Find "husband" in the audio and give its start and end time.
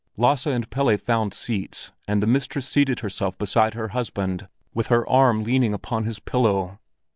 3.89-4.47